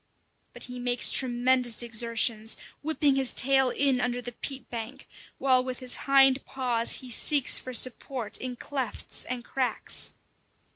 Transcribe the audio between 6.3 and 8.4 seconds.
paws he seeks for support